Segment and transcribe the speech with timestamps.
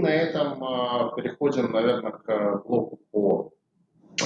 [0.00, 3.52] на этом а, переходим, наверное, к блоку по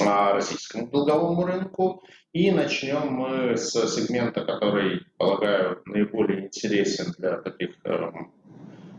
[0.05, 2.03] а, российскому долговому рынку.
[2.33, 8.31] И начнем мы с сегмента, который, полагаю, наиболее интересен для таких эм,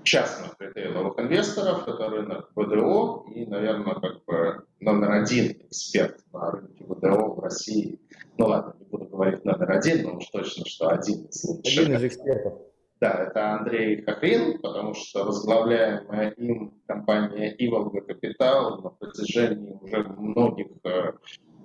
[0.03, 1.87] частных ритейловых инвесторов.
[1.87, 8.01] Это рынок ВДО и, наверное, как бы номер один эксперт на рынке ВДО в России.
[8.39, 11.83] Ну ладно, не буду говорить номер один, но уж точно, что один из лучших.
[11.83, 12.55] Один из экспертов.
[13.01, 20.67] Да, это Андрей Хохрин, потому что возглавляемая им компания Иволга Капитал на протяжении уже многих,
[20.83, 21.13] э,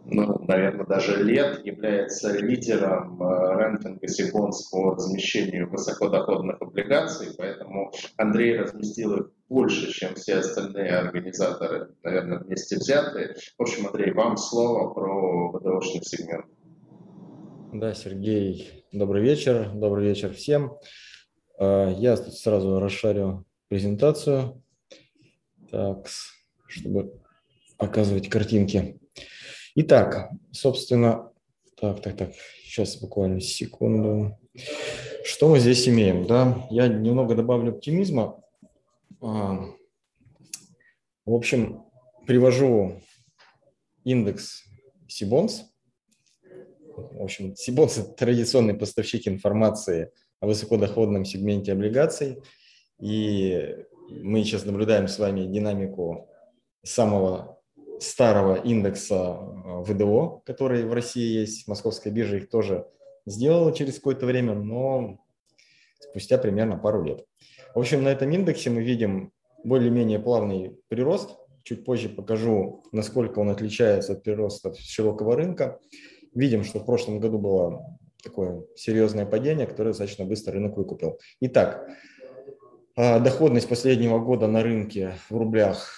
[0.05, 3.25] ну, наверное, даже лет является лидером э,
[3.57, 11.95] рентинга Сибонс по размещению высокодоходных облигаций, поэтому Андрей разместил их больше, чем все остальные организаторы,
[12.03, 13.35] наверное, вместе взятые.
[13.57, 16.45] В общем, Андрей, вам слово про ВДОшный сегмент.
[17.73, 20.73] Да, Сергей, добрый вечер, добрый вечер всем.
[21.57, 24.61] А, я сразу расшарю презентацию,
[25.69, 26.07] так,
[26.67, 27.19] чтобы
[27.77, 28.99] показывать картинки.
[29.75, 31.31] Итак, собственно,
[31.79, 34.37] так, так, так, сейчас буквально секунду.
[35.23, 36.27] Что мы здесь имеем?
[36.27, 36.67] Да?
[36.69, 38.43] Я немного добавлю оптимизма.
[39.21, 39.65] А,
[41.25, 41.85] в общем,
[42.27, 43.01] привожу
[44.03, 44.63] индекс
[45.07, 45.63] Сибонс.
[46.95, 50.11] В общем, Сибонс– это традиционный поставщик информации–
[50.45, 52.41] высокодоходном сегменте облигаций.
[52.99, 53.75] И
[54.09, 56.29] мы сейчас наблюдаем с вами динамику
[56.83, 57.59] самого
[57.99, 62.87] старого индекса э, ВДО, который в России есть, Московская биржа их тоже
[63.25, 65.19] сделала через какое-то время, но
[65.99, 67.25] спустя примерно пару лет.
[67.73, 69.31] В общем, на этом индексе мы видим
[69.63, 71.37] более-менее плавный прирост.
[71.63, 75.79] Чуть позже покажу, насколько он отличается от прироста широкого рынка.
[76.35, 81.19] Видим, что в прошлом году было такое серьезное падение, которое достаточно быстро рынок выкупил.
[81.41, 81.87] Итак,
[82.95, 85.93] а, доходность последнего года на рынке в рублях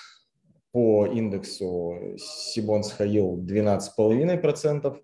[0.71, 4.97] по индексу Сибонс Хаил 12,5%.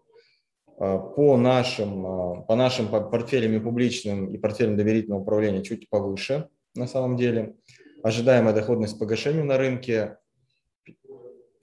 [0.77, 7.17] По нашим, по нашим портфелям и публичным и портфелям доверительного управления чуть повыше на самом
[7.17, 7.55] деле.
[8.01, 10.17] Ожидаемая доходность погашения на рынке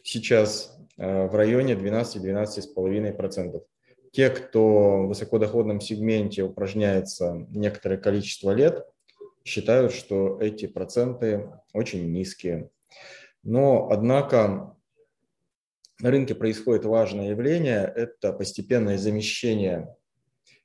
[0.04, 3.60] сейчас а, в районе 12-12,5%
[4.18, 8.84] те, кто в высокодоходном сегменте упражняется некоторое количество лет,
[9.44, 12.68] считают, что эти проценты очень низкие.
[13.44, 14.76] Но, однако,
[16.00, 19.96] на рынке происходит важное явление– это постепенное замещение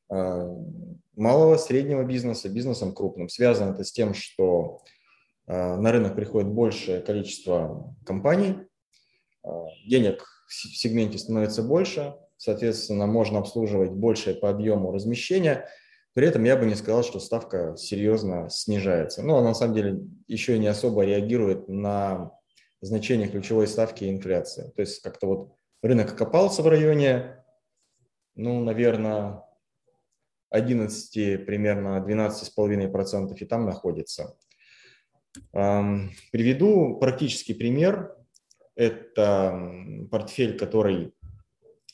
[0.10, 0.48] а,
[1.16, 3.30] малого, среднего бизнеса бизнесом крупным.
[3.30, 4.82] Связано это с тем, что
[5.46, 8.56] а, на рынок приходит большее количество компаний,
[9.44, 15.66] а, денег в сегменте становится больше, соответственно, можно обслуживать большее по объему размещения.
[16.14, 19.24] При этом я бы не сказал, что ставка серьезно снижается.
[19.24, 22.34] Но она на самом деле еще и не особо реагирует на
[22.82, 24.74] значение ключевой ставки инфляции.
[24.76, 27.42] То есть как-то вот рынок копался в районе,
[28.36, 29.42] ну, наверное,
[30.50, 34.36] 11, примерно 12,5% и там находится.
[35.54, 38.18] Приведу практический пример.
[38.76, 39.58] Это
[40.12, 41.14] портфель, который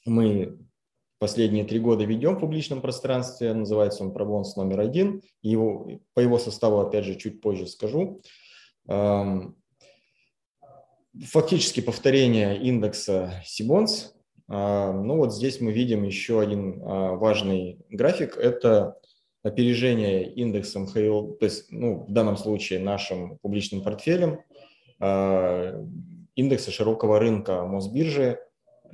[0.06, 0.58] мы
[1.20, 6.40] последние три года ведем в публичном пространстве, называется он пробонс номер один, его, по его
[6.40, 8.22] составу, опять же, чуть позже скажу.
[11.26, 14.14] Фактически повторение индекса Сибонс.
[14.48, 19.00] Ну вот здесь мы видим еще один а, важный график, это
[19.44, 24.40] опережение индексом Хейл, то есть ну, в данном случае нашим публичным портфелем,
[25.00, 25.86] а,
[26.34, 28.40] индекса широкого рынка Мосбиржи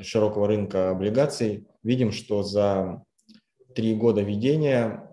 [0.02, 3.04] широкого рынка облигаций, видим, что за
[3.74, 5.10] три года ведения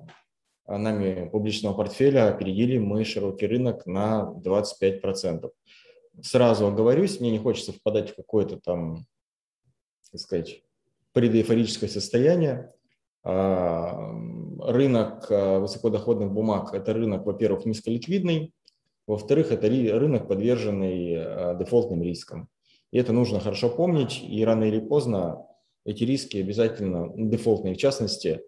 [0.67, 5.51] нами публичного портфеля опередили мы широкий рынок на 25%.
[6.23, 9.07] Сразу оговорюсь, мне не хочется впадать в какое-то там,
[10.11, 10.63] так сказать,
[11.13, 12.73] предэйфорическое состояние.
[13.25, 14.11] А,
[14.61, 18.53] рынок а, высокодоходных бумаг– это рынок, во-первых, низколиквидный,
[19.07, 22.49] во-вторых, это рынок, подверженный а, дефолтным рискам.
[22.93, 25.47] И это нужно хорошо помнить, и рано или поздно
[25.85, 28.43] эти риски обязательно, ну, дефолтные в частности,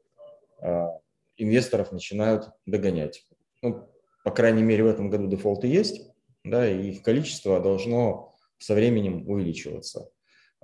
[0.61, 0.99] а,
[1.37, 3.26] инвесторов начинают догонять.
[3.62, 3.88] Ну,
[4.23, 6.11] по крайней мере, в этом году дефолты есть,
[6.44, 10.11] да, и их количество должно со временем увеличиваться.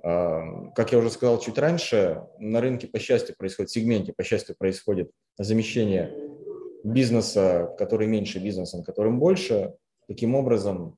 [0.03, 4.23] А, как я уже сказал чуть раньше, на рынке, по счастью, происходит, в сегменте, по
[4.23, 6.15] счастью, происходит замещение
[6.83, 9.73] бизнеса, который меньше бизнесом, которым больше.
[10.07, 10.97] Таким образом,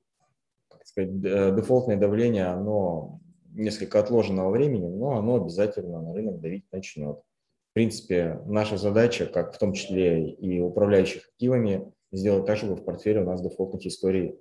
[0.88, 3.20] сказать, дефолтное давление, оно
[3.54, 7.18] несколько отложенного времени, но оно обязательно на рынок давить начнет.
[7.18, 12.84] В принципе, наша задача, как в том числе и управляющих активами, сделать так, чтобы в
[12.84, 14.36] портфеле у нас дефолтных историй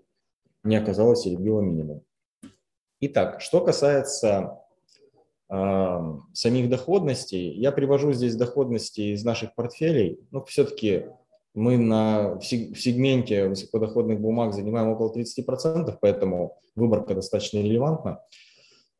[0.65, 2.03] не оказалось ребила минимум.
[3.01, 4.61] Итак, что касается
[5.49, 6.01] э,
[6.35, 10.21] самих доходностей, я привожу здесь доходности из наших портфелей.
[10.31, 11.07] Ну, все-таки
[11.55, 18.21] мы на, в сегменте высокодоходных бумаг занимаем около 30%, поэтому выборка достаточно релевантна.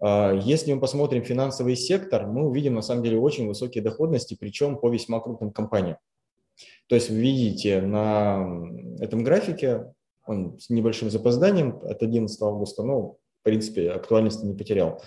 [0.01, 4.77] А, если мы посмотрим финансовый сектор, мы увидим на самом деле очень высокие доходности, причем
[4.77, 5.97] по весьма крупным компаниям.
[6.89, 8.47] То есть вы видите на
[9.01, 9.93] этом графике,
[10.27, 15.03] он с небольшим запозданием от 11 августа, но в принципе актуальности не потерял,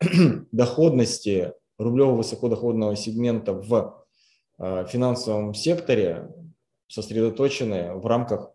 [0.52, 4.04] доходности рублевого высокодоходного сегмента в
[4.58, 6.28] а, финансовом секторе
[6.90, 8.52] сосредоточены в рамках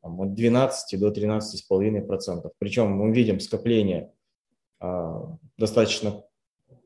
[0.00, 2.50] от 12 до 13,5%.
[2.58, 4.12] Причем мы видим скопление
[4.80, 6.24] а, достаточно,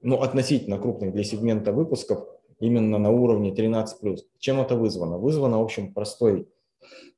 [0.02, 2.26] ну, относительно крупных для сегмента выпусков
[2.58, 4.19] именно на уровне 13+.
[4.38, 5.19] Чем это вызвано?
[5.19, 6.48] Вызвано, в общем, простой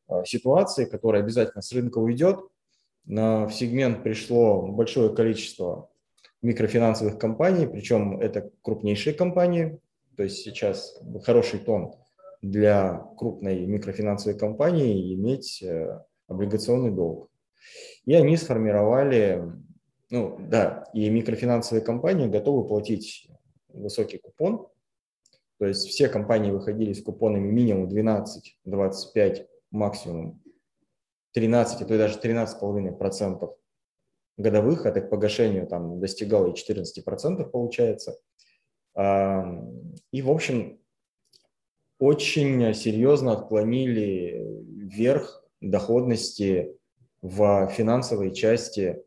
[0.07, 2.41] а, ситуацией, которая обязательно с рынка уйдет.
[3.05, 5.89] На, в сегмент пришло большое количество
[6.43, 9.81] микрофинансовых компаний, причем это крупнейшие компании,
[10.17, 11.95] то есть сейчас хороший тон
[12.43, 17.31] для крупной микрофинансовой компании иметь э, облигационный долг.
[18.05, 19.43] И они сформировали
[20.13, 23.27] ну да, и микрофинансовые компании готовы платить
[23.69, 24.69] высокий купон.
[25.59, 30.43] То есть все компании выходили с купонами минимум 12, 25, максимум
[31.33, 33.57] 13, а то и даже 13,5%
[34.37, 38.19] годовых, это к погашению там достигало и 14% получается.
[38.95, 40.82] И, в общем,
[42.03, 46.77] очень серьезно отклонили вверх доходности
[47.21, 49.03] в финансовой части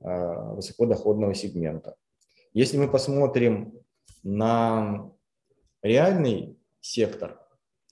[0.00, 1.96] Э, высокодоходного сегмента.
[2.52, 3.72] Если мы посмотрим
[4.22, 5.10] на
[5.82, 7.40] реальный сектор,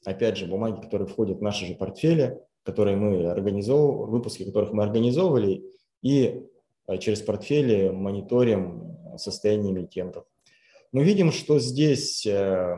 [0.05, 4.85] опять же, бумаги, которые входят в наши же портфели, которые мы организовывали, выпуски которых мы
[4.85, 5.64] организовывали,
[6.02, 6.43] и
[6.87, 10.26] э, через портфели мониторим состояние эмитентов.
[10.93, 12.76] Мы видим, что здесь э,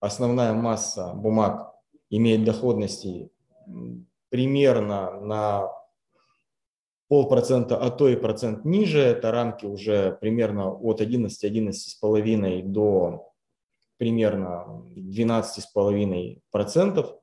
[0.00, 1.72] основная масса бумаг
[2.10, 3.30] имеет доходности
[4.30, 5.70] примерно на
[7.08, 9.00] полпроцента, а то и процент ниже.
[9.00, 13.32] Это рамки уже примерно от 11, 11,5 до
[13.96, 17.14] примерно 12,5 процентов.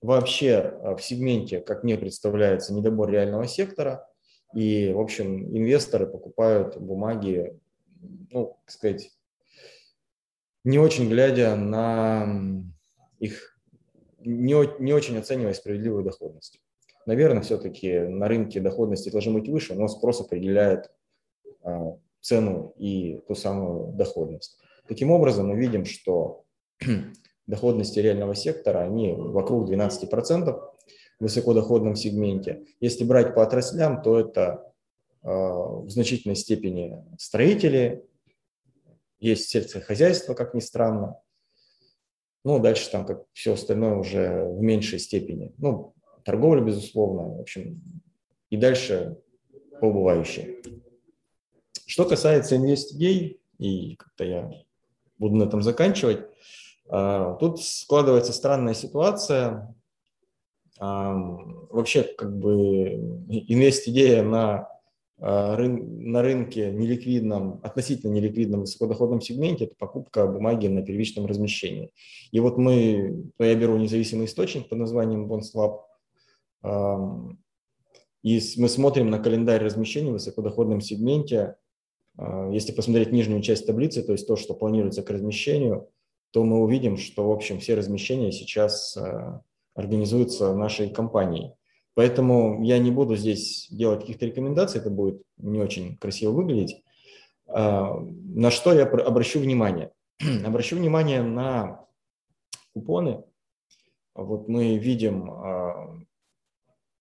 [0.00, 4.06] Вообще э, в сегменте, как мне представляется, недобор реального сектора.
[4.54, 7.58] И, в общем, инвесторы покупают бумаги,
[8.30, 9.10] ну, так сказать,
[10.64, 12.62] не очень глядя на
[13.18, 13.58] их,
[14.18, 16.60] не, не очень оценивая справедливую доходность.
[17.06, 20.90] Наверное, все-таки на рынке доходности должны быть выше, но спрос определяет
[21.62, 24.58] а, цену и ту самую доходность.
[24.86, 26.44] Таким образом, мы видим, что
[27.46, 30.72] доходности реального сектора, они вокруг 12% в
[31.18, 32.64] высокодоходном сегменте.
[32.80, 34.72] Если брать по отраслям, то это
[35.22, 38.04] э, в значительной степени строители,
[39.18, 41.20] есть сельское хозяйство, как ни странно.
[42.44, 45.52] Ну, дальше там как все остальное уже в меньшей степени.
[45.58, 45.94] Ну,
[46.24, 47.82] торговля, безусловно, в общем,
[48.50, 49.18] и дальше
[49.80, 50.62] по убывающей.
[51.86, 54.50] Что касается InvestGay, и как-то я
[55.18, 56.20] буду на этом заканчивать,
[56.88, 59.74] а, тут складывается странная ситуация.
[60.80, 62.54] Вообще, как бы,
[63.28, 64.68] инвест-идея на,
[65.20, 71.90] а, на рынке неликвидном, относительно неликвидном высокодоходном сегменте– это покупка бумаги на первичном размещении.
[72.30, 75.80] И вот мы, я беру независимый источник под названием BondSwap,
[78.22, 81.56] и мы смотрим на календарь размещения в высокодоходном сегменте.
[82.16, 85.88] А, если посмотреть нижнюю часть таблицы, то есть то, что планируется к размещению,
[86.30, 89.42] то мы увидим, что, в общем, все размещения сейчас а,
[89.74, 91.54] организуются нашей компанией.
[91.98, 96.84] Поэтому я не буду здесь делать каких-то рекомендаций, это будет не очень красиво выглядеть.
[97.48, 99.90] А, на что я обращу внимание?
[100.46, 101.84] Обращу внимание на
[102.72, 103.24] купоны.
[104.14, 105.28] Вот мы видим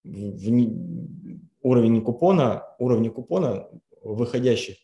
[0.04, 0.66] в,
[1.62, 3.70] уровень купона, уровни купона
[4.01, 4.77] выходящих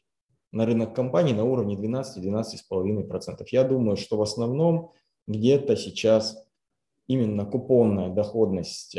[0.51, 3.47] на рынок компаний на уровне 12-12,5%.
[3.49, 4.91] Я думаю, что в основном
[5.25, 6.37] где-то сейчас
[7.07, 8.95] именно купонная доходность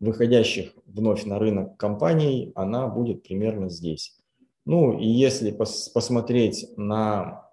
[0.00, 4.18] выходящих вновь на рынок компаний, она будет примерно здесь.
[4.64, 7.48] Ну и если пос посмотреть на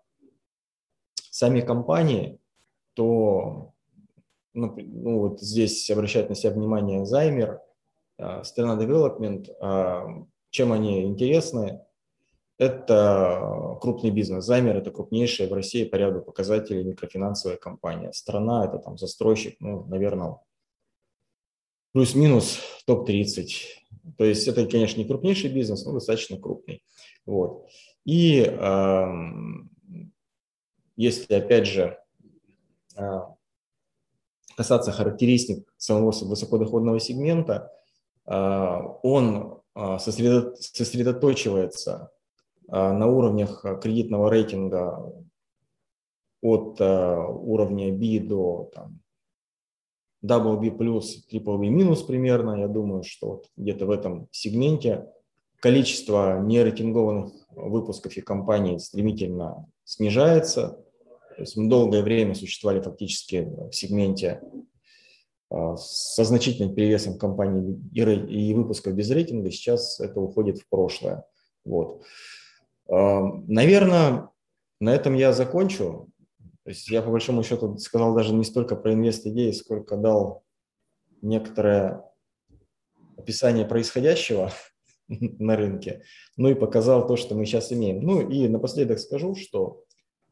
[1.30, 2.40] сами компании,
[2.94, 3.74] то
[4.54, 7.62] ну, ну вот здесь обращает на себя внимание Займер,
[8.18, 11.82] а, страна Development, а, чем они интересны?
[12.58, 14.44] Это крупный бизнес.
[14.46, 18.12] Займер– это крупнейшая в России по ряду показателей микрофинансовая компания.
[18.14, 20.38] Страна– это там застройщик, ну, наверное,
[21.94, 23.48] плюс-минус топ-30.
[24.18, 26.84] То есть это, конечно, не крупнейший бизнес, но достаточно крупный.
[27.26, 27.68] Вот.
[28.06, 29.06] И э,
[30.96, 32.00] если, опять же,
[32.96, 33.20] э,
[34.58, 37.72] касаться характеристик самого высокодоходного сегмента,
[38.26, 38.34] э,
[39.04, 42.10] он э, сосредоточивается
[42.68, 45.14] э, на уровнях кредитного рейтинга
[46.42, 49.00] от уровня B до там,
[50.24, 52.60] double B+, triple B минус примерно.
[52.60, 55.06] Я думаю, что вот где-то в этом сегменте
[55.60, 60.84] количество нерейтингованных выпусков и компаний стремительно снижается.
[61.36, 64.42] То есть мы долгое время существовали фактически в сегменте
[65.50, 69.52] а, со значительным перевесом компаний и выпусков без рейтинга.
[69.52, 71.26] Сейчас это уходит в прошлое.
[71.64, 72.04] Вот.
[72.90, 74.30] А, Наверное,
[74.80, 76.10] на этом я закончу.
[76.68, 80.44] То есть я по большому счету сказал даже не столько про инвест-идеи, сколько дал
[81.22, 82.04] некоторое
[83.16, 84.52] описание происходящего
[85.08, 86.04] на рынке,
[86.36, 88.02] ну и показал то, что мы сейчас имеем.
[88.02, 89.86] Ну и напоследок скажу, что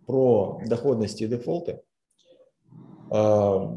[0.05, 1.79] про доходности и дефолты.
[3.11, 3.73] А,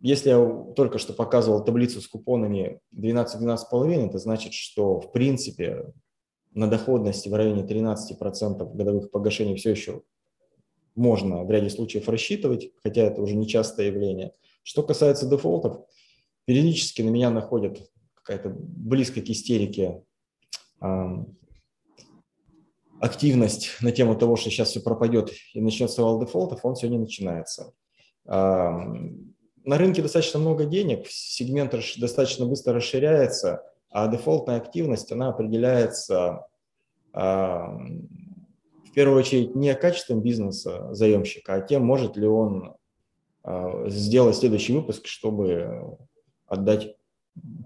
[0.00, 5.92] если я только что показывал таблицу с купонами 12-12,5, это значит, что в принципе
[6.52, 10.02] на доходности в районе 13% годовых погашений все еще
[10.98, 14.32] можно в ряде случаев рассчитывать, хотя это уже нечастое явление.
[14.62, 15.80] Что касается дефолтов,
[16.44, 20.02] периодически на меня находят какая-то близко к истерике
[23.00, 27.72] активность на тему того, что сейчас все пропадет и начнется вал дефолтов, он сегодня начинается.
[28.26, 36.46] На рынке достаточно много денег, сегмент достаточно быстро расширяется, а дефолтная активность, она определяется
[38.98, 42.74] первую очередь не качеством бизнеса заемщика, а тем, может ли он
[43.86, 45.96] сделать следующий выпуск, чтобы
[46.46, 46.96] отдать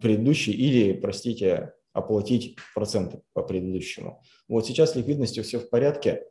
[0.02, 4.22] предыдущий или, простите, оплатить проценты по предыдущему.
[4.46, 6.26] Вот сейчас ликвидностью все в порядке.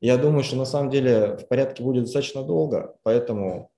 [0.00, 3.70] Я думаю, что на самом деле в порядке будет достаточно долго, поэтому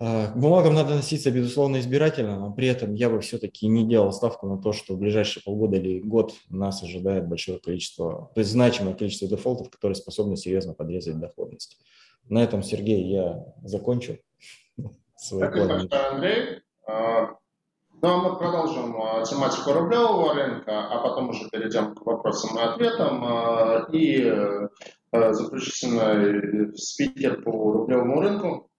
[0.00, 4.46] к бумагам надо относиться, безусловно, избирательно, но при этом я бы все-таки не делал ставку
[4.46, 8.94] на то, что в ближайшие полгода или год нас ожидает большое количество, то есть значимое
[8.94, 11.78] количество дефолтов, которые способны серьезно подрезать доходность.
[12.30, 14.16] На этом, Сергей, я закончу.
[15.16, 16.62] Спасибо, Андрей.
[16.86, 17.34] А,
[18.00, 22.62] ну а мы продолжим а, тематику рублевого рынка, а потом уже перейдем к вопросам и
[22.62, 23.22] ответам.
[23.22, 24.26] А, и
[25.12, 28.69] а, заключительно спикер по рублевому рынку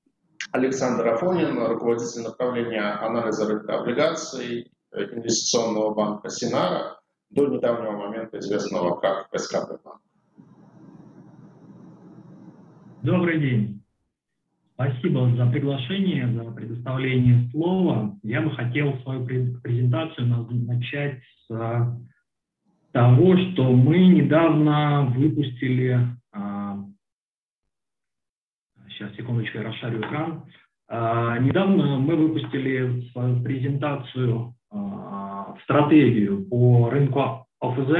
[0.51, 9.29] Александр Афонин, руководитель направления анализа рынка облигаций инвестиционного банка Синара, до недавнего момента известного как
[9.33, 10.01] СКБ банк.
[13.01, 13.81] Добрый день.
[14.73, 18.17] Спасибо за приглашение, за предоставление слова.
[18.23, 21.97] Я бы хотел свою презентацию начать с а,
[22.91, 25.99] того, что мы недавно выпустили,
[29.01, 30.43] сейчас, а, секундочку, я расшарю экран.
[30.87, 33.11] А, недавно мы выпустили
[33.43, 34.53] презентацию,
[35.63, 37.91] стратегию по рынку ОФЗ,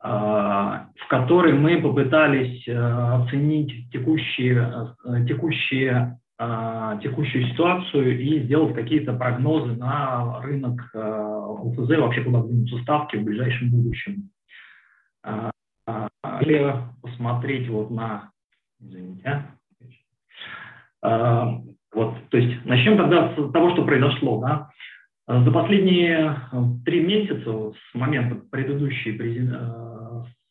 [0.00, 4.94] а, в которой мы попытались оценить текущие,
[5.26, 13.16] текущие, а, текущую ситуацию и сделать какие-то прогнозы на рынок ОФЗ, вообще куда двинутся ставки
[13.16, 14.30] в ближайшем будущем.
[15.24, 15.50] А,
[16.40, 18.30] или посмотреть вот на...
[18.88, 19.44] Извините.
[21.02, 24.40] Вот, то есть начнем тогда с того, что произошло.
[24.40, 24.70] Да?
[25.26, 26.36] За последние
[26.84, 29.18] три месяца, с момента предыдущей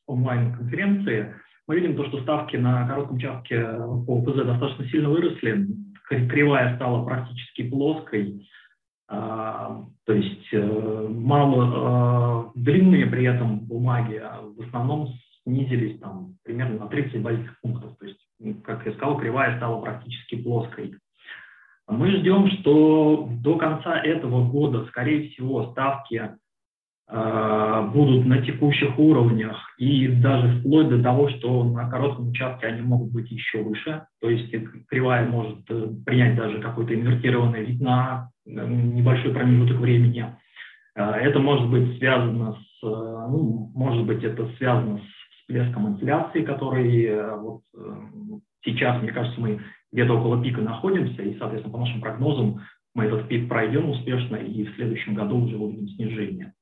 [0.07, 1.35] онлайн-конференции,
[1.67, 5.67] мы видим то, что ставки на коротком участке по ОПЗ достаточно сильно выросли,
[6.07, 8.47] кривая стала практически плоской,
[9.07, 15.09] а, то есть э, мало а, длинные при этом бумаги а в основном
[15.43, 17.95] снизились там примерно на 30 базисных пунктов.
[17.99, 18.19] То есть,
[18.63, 20.95] как я сказал, кривая стала практически плоской.
[21.87, 26.35] Мы ждем, что до конца этого года, скорее всего, ставки
[27.07, 32.81] Э, будут на текущих уровнях и даже вплоть до того, что на коротком участке они
[32.81, 34.51] могут быть еще выше, то есть
[34.87, 40.25] кривая может э, принять даже какой-то инвертированный вид на э, небольшой промежуток времени.
[40.95, 45.14] Это может быть связано с, ну, может быть, это связано с
[45.47, 47.61] всплеском инфляции, который вот
[48.63, 49.61] сейчас, мне кажется, мы
[49.91, 52.61] где-то около пика находимся, и, соответственно, по нашим прогнозам
[52.93, 56.53] мы этот пик пройдем успешно, и в следующем году уже увидим снижение.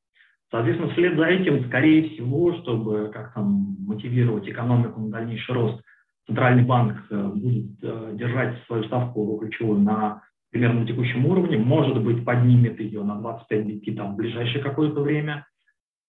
[0.51, 5.81] Соответственно, вслед за этим, скорее всего, чтобы как-то мотивировать экономику на дальнейший рост,
[6.27, 10.21] Центральный банк э, будет э, держать свою ставку ключевую на
[10.51, 15.01] примерно на текущем уровне, может быть, поднимет ее на 25 BP там, в ближайшее какое-то
[15.01, 15.45] время,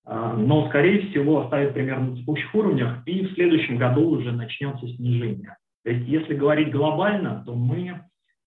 [0.06, 5.56] но, скорее всего, оставит примерно на текущих уровнях, и в следующем году уже начнется снижение.
[5.82, 8.00] То есть, если говорить глобально, то мы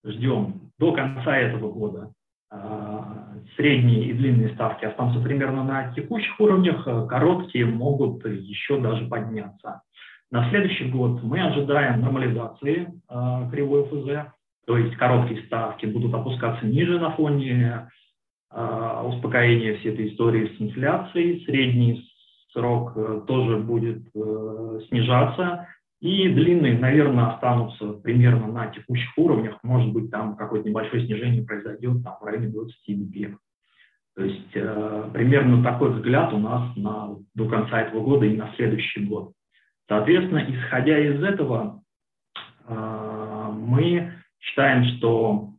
[0.06, 2.12] ждем до конца этого года
[2.52, 9.06] а, средние и длинные ставки останутся примерно на текущих уровнях, а короткие могут еще даже
[9.08, 9.82] подняться.
[10.30, 12.90] На следующий год мы ожидаем нормализации
[13.52, 14.32] кривой ФЗ,
[14.66, 17.90] то есть короткие ставки будут опускаться ниже на фоне
[18.52, 22.08] э, успокоения всей этой истории с инфляцией, средний
[22.54, 25.68] срок э, тоже будет э, снижаться,
[26.00, 32.04] и длинные, наверное, останутся примерно на текущих уровнях, может быть, там какое-то небольшое снижение произойдет
[32.04, 33.38] там, в районе 20 BPM.
[34.16, 38.52] То есть э, примерно такой взгляд у нас на, до конца этого года и на
[38.56, 39.32] следующий год.
[39.88, 41.82] Соответственно, исходя из этого,
[42.68, 45.52] мы считаем, что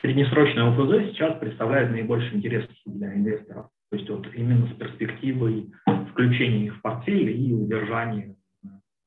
[0.00, 3.68] среднесрочная ОФЗ сейчас представляет наибольший интерес для инвесторов.
[3.90, 5.72] То есть вот именно с перспективой
[6.10, 8.36] включения их в портфель и удержания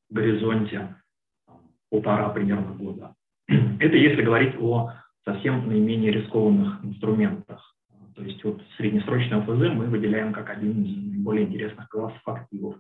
[0.10, 0.96] в горизонте
[1.90, 3.16] полтора примерно года.
[3.48, 4.92] Это если говорить о
[5.26, 7.76] совсем наименее рискованных инструментах.
[8.16, 12.76] То есть вот среднесрочный ОФЗ мы выделяем как один из наиболее интересных классов активов.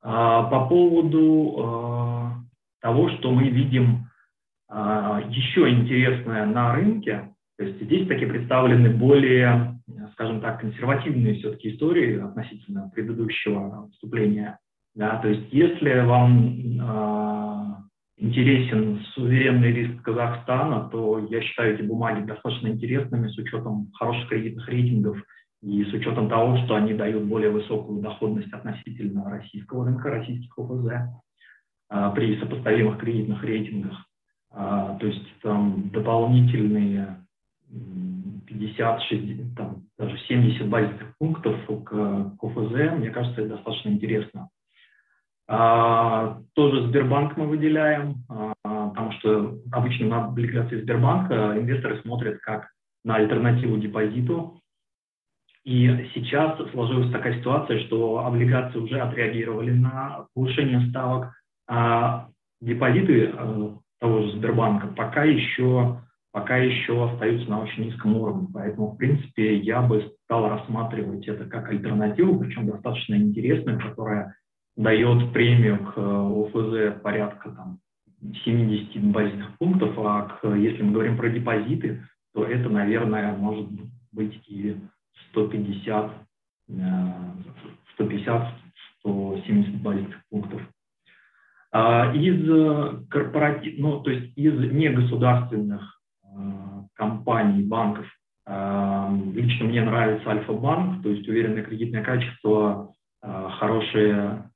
[0.00, 2.32] А, по поводу а,
[2.80, 4.06] того, что мы видим
[5.28, 9.78] еще интересное на рынке, то есть здесь таки представлены более,
[10.14, 14.58] скажем так, консервативные все-таки истории относительно предыдущего выступления.
[14.94, 17.82] Да, то есть если вам
[18.22, 24.68] интересен суверенный риск Казахстана, то я считаю эти бумаги достаточно интересными с учетом хороших кредитных
[24.68, 25.18] рейтингов
[25.62, 30.88] и с учетом того, что они дают более высокую доходность относительно российского рынка, российских ОФЗ
[31.88, 34.06] а, при сопоставимых кредитных рейтингах.
[34.54, 37.24] А, то есть там дополнительные
[38.46, 44.50] 50, 60, там, даже 70 базисных пунктов к, к ОФЗ, мне кажется, это достаточно интересно.
[45.48, 52.70] А, тоже Сбербанк мы выделяем, а, потому что обычно на облигации Сбербанка инвесторы смотрят как
[53.04, 54.58] на альтернативу депозиту.
[55.64, 61.32] И сейчас сложилась такая ситуация, что облигации уже отреагировали на повышение ставок,
[61.68, 62.28] а
[62.60, 63.70] депозиты э,
[64.02, 66.00] того же Сбербанка пока еще,
[66.32, 68.48] пока еще остаются на очень низком уровне.
[68.52, 74.34] Поэтому, в принципе, я бы стал рассматривать это как альтернативу, причем достаточно интересную, которая
[74.76, 77.78] дает премию к э, ОФЗ порядка там,
[78.44, 82.02] 70 базисных пунктов, а к, если мы говорим про депозиты,
[82.34, 83.68] то это, наверное, может
[84.10, 84.76] быть и
[85.30, 86.12] 150,
[87.94, 88.54] 150
[89.00, 90.60] 170 базисных пунктов.
[91.74, 96.28] А из корпоратив, ну, то есть из негосударственных э,
[96.94, 98.06] компаний, банков,
[98.46, 102.92] э, лично мне нравится Альфа-банк, то есть уверенное кредитное качество,
[103.60, 104.50] хорошие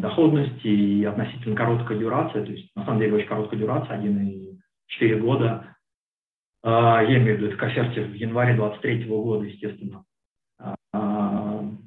[0.00, 5.76] доходности и относительно короткая дюрация, то есть на самом деле очень короткая дюрация, 1,4 года.
[6.62, 7.66] Я имею в виду это
[8.02, 10.04] в январе 2023 года, естественно.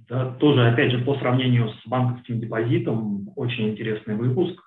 [0.09, 4.59] А, да, тоже, опять же, по сравнению с банковским депозитом, очень интересный выпуск.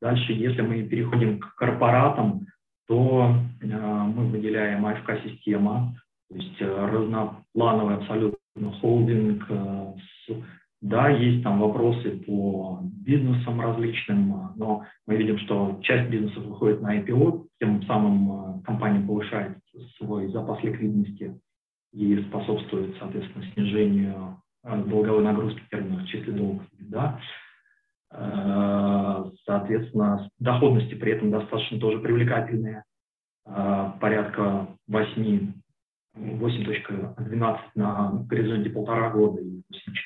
[0.00, 2.46] Дальше, если мы переходим к корпоратам,
[2.88, 5.94] то мы выделяем АФК-система,
[6.28, 8.38] то есть разноплановый абсолютно
[8.80, 9.46] холдинг
[10.82, 16.98] да, есть там вопросы по бизнесам различным, но мы видим, что часть бизнесов выходит на
[16.98, 19.58] IPO, тем самым компания повышает
[19.98, 21.38] свой запас ликвидности
[21.92, 26.62] и способствует, соответственно, снижению э, долговой нагрузки терминах чистый долг.
[26.78, 27.20] Да.
[28.12, 32.84] Э, соответственно, доходности при этом достаточно тоже привлекательные,
[33.44, 35.52] порядка 8
[36.16, 39.62] 8.12 на горизонте полтора года и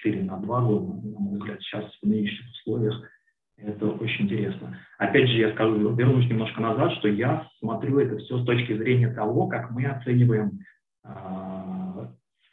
[0.06, 3.10] 8.4 на два года, на мой взгляд, сейчас в нынешних условиях
[3.56, 4.78] это очень интересно.
[4.98, 9.12] Опять же, я скажу, вернусь немножко назад, что я смотрю это все с точки зрения
[9.14, 10.60] того, как мы оцениваем
[11.04, 12.06] э,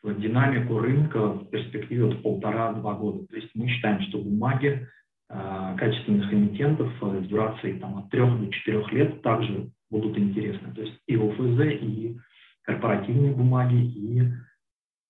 [0.03, 3.25] динамику рынка в перспективе от полтора-два года.
[3.27, 4.87] То есть мы считаем, что бумаги
[5.29, 10.73] э, качественных эмитентов с дурацией там, от трех до четырех лет также будут интересны.
[10.73, 12.17] То есть и ОФЗ, и
[12.63, 14.21] корпоративные бумаги и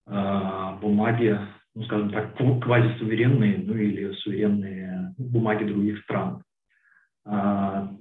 [0.07, 1.39] э, бумаги,
[1.75, 6.43] ну, скажем так, квазисуверенные, ну или суверенные бумаги других стран.
[7.25, 7.91] А,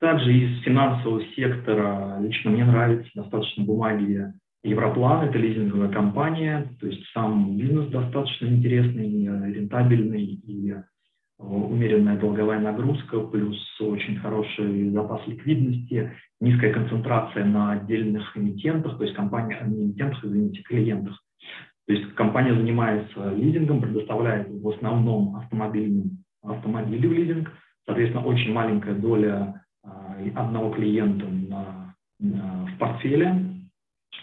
[0.00, 7.02] также из финансового сектора лично мне нравятся достаточно бумаги Европлан, это лизинговая компания, то есть
[7.12, 10.74] сам бизнес достаточно интересный, рентабельный и
[11.38, 19.16] умеренная долговая нагрузка, плюс очень хороший запас ликвидности, низкая концентрация на отдельных эмитентах, то есть
[19.16, 21.18] компания, не эмитентах, извините, клиентах.
[21.86, 27.50] То есть компания занимается лизингом, предоставляет в основном автомобильным автомобилю лизинг,
[27.86, 33.49] соответственно, очень маленькая доля а, одного клиента на, на, в портфеле.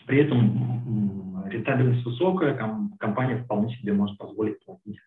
[0.07, 2.57] При этом рентабельность высокая,
[2.97, 4.97] компания вполне себе может позволить платить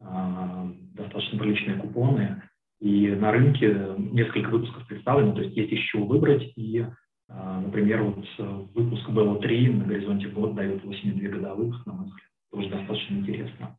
[0.00, 2.42] а, достаточно приличные купоны.
[2.80, 6.42] И на рынке несколько выпусков представлено, то есть есть еще выбрать.
[6.56, 6.84] И,
[7.28, 8.42] а, например, вот э,
[8.74, 13.76] выпуск BO3 на горизонте год дает 8,2 годовых, на мой взгляд, тоже достаточно интересно.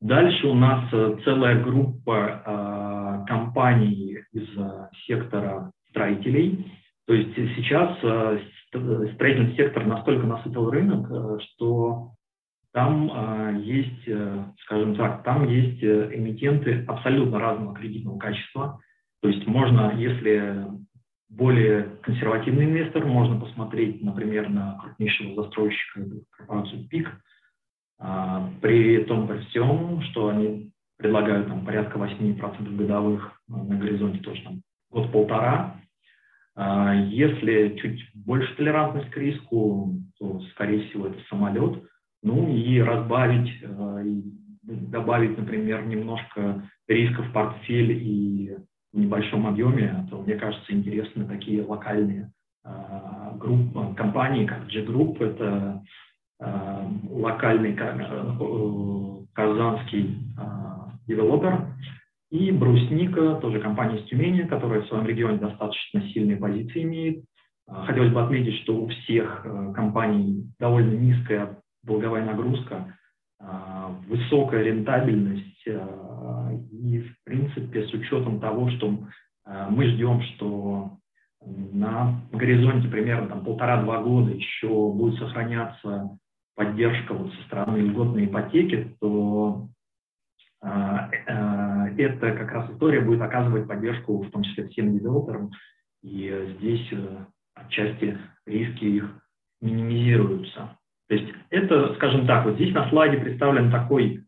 [0.00, 4.48] Дальше у нас э, целая группа э, компаний из
[5.06, 6.72] сектора строителей.
[7.06, 7.98] То есть сейчас
[9.14, 12.14] строительный сектор настолько насытил рынок, что
[12.74, 18.80] там э, есть, э, скажем так, там есть э, эмитенты абсолютно разного кредитного качества.
[19.22, 20.66] То есть можно, если
[21.28, 27.10] более консервативный инвестор, можно посмотреть, например, на крупнейшего застройщика, корпорацию ПИК,
[28.00, 34.42] э, при том при всем, что они предлагают там порядка 8% годовых на горизонте тоже
[34.42, 35.80] там год-полтора.
[36.56, 41.82] Если чуть больше толерантность к риску, то, скорее всего, это самолет–
[42.24, 44.04] ну и разбавить, э,
[44.62, 48.56] добавить, например, немножко риска в портфель и
[48.92, 52.32] в небольшом объеме, а то, мне кажется, интересны такие локальные
[52.64, 52.70] э,
[53.36, 55.82] группы, компании, как G-Group, это
[56.40, 57.74] э, локальный
[59.34, 60.18] казанский
[61.06, 61.66] девелопер,
[62.34, 67.24] и Брусника, тоже компания из Тюмени, которая в своем регионе достаточно сильные позиции имеет.
[67.64, 72.96] Хотелось бы отметить, что у всех компаний довольно низкая долговая нагрузка,
[73.38, 78.98] а, высокая рентабельность а, и, в принципе, с учетом того, что
[79.44, 80.98] а, мы ждем, что
[81.40, 86.18] на горизонте примерно там, полтора-два года еще будет сохраняться
[86.56, 89.68] поддержка вот со стороны льготной ипотеки, то
[90.64, 95.50] эта как раз история будет оказывать поддержку в том числе всем девелоперам,
[96.02, 97.24] и здесь э,
[97.54, 99.22] отчасти риски их
[99.60, 100.78] минимизируются.
[101.08, 104.24] То есть это, скажем так, вот здесь на слайде представлен такой,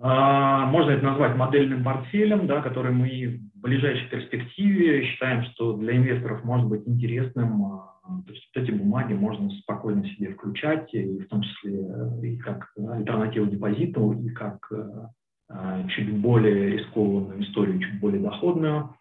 [0.00, 5.96] а, можно это назвать модельным портфелем, да, который мы в ближайшей перспективе считаем, что для
[5.96, 7.64] инвесторов может быть интересным.
[7.64, 11.84] А, то есть вот эти бумаги можно спокойно себе включать, и в том числе
[12.22, 15.10] и как альтернативу депозиту, и как а,
[15.90, 18.94] чуть более рискованную историю, чуть более доходную.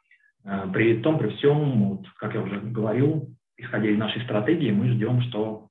[0.74, 5.22] При том, при всем, вот, как я уже говорил, исходя из нашей стратегии, мы ждем,
[5.24, 5.68] что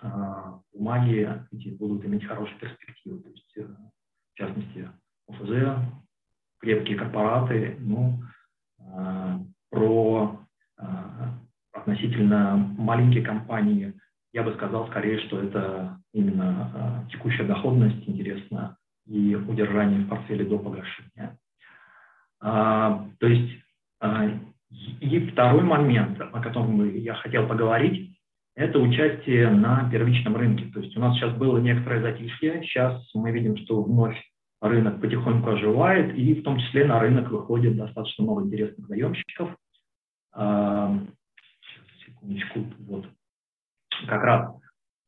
[0.00, 3.20] а, бумаги эти будут иметь хорошие перспективы.
[3.20, 4.88] То есть, э, в частности,
[5.28, 5.78] ОФЗ,
[6.60, 8.20] крепкие корпораты, ну,
[8.80, 10.40] а, про
[10.78, 11.38] а,
[11.72, 13.94] относительно маленькие компании,
[14.32, 20.58] я бы сказал скорее, что это именно текущая доходность интересна и удержание в портфеле до
[20.58, 21.38] погашения.
[22.40, 23.52] То есть
[25.00, 28.18] и второй момент, о котором я хотел поговорить,
[28.54, 30.66] это участие на первичном рынке.
[30.72, 34.16] То есть у нас сейчас было некоторое затишье, сейчас мы видим, что вновь
[34.60, 39.50] рынок потихоньку оживает, и в том числе на рынок выходит достаточно много интересных заемщиков.
[40.34, 40.98] А,
[42.04, 43.06] секундочку, вот.
[44.06, 44.54] Как раз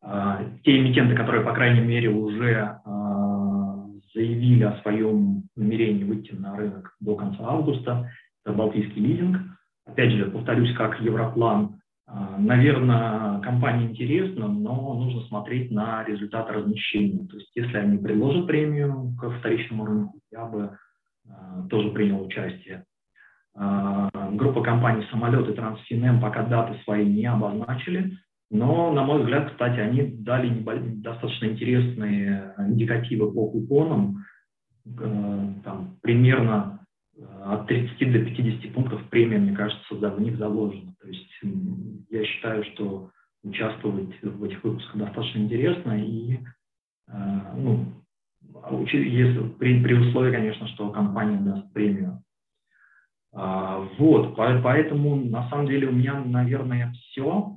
[0.02, 3.33] а, те эмитенты, которые, по крайней мере, уже а,
[4.14, 8.10] заявили о своем намерении выйти на рынок до конца августа,
[8.44, 9.38] это Балтийский лизинг.
[9.86, 17.26] Опять же, повторюсь, как Европлан а, Наверное, компании интересно, но нужно смотреть на результаты размещения.
[17.26, 20.76] То есть если они предложат премию к вторичному рынку, я бы
[21.28, 22.84] а, тоже принял участие.
[23.56, 28.18] А, группа компаний «Самолет» и «Трансфинем» пока даты свои не обозначили,
[28.54, 30.48] но, на мой взгляд, кстати, они дали
[31.02, 34.24] достаточно интересные индикативы по купонам,
[35.64, 36.86] там, примерно
[37.44, 40.94] от 30 до 50 пунктов премия, мне кажется, да, в них заложена.
[41.00, 41.40] То есть
[42.10, 43.10] я считаю, что
[43.42, 46.38] участвовать в этих выпусках достаточно интересно и
[47.08, 47.12] э,
[47.56, 47.92] ну,
[48.92, 52.22] если, при, при условии, конечно, что компания даст премию.
[53.32, 57.53] А, вот, поэтому на самом деле у меня, наверное, все.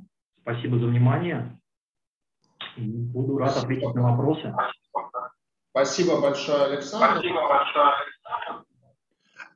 [0.48, 1.60] Спасибо за внимание.
[2.78, 4.56] Буду рад ответить на вопросы.
[5.72, 7.18] Спасибо большое, Александр.
[7.18, 8.66] Спасибо большое, Александр.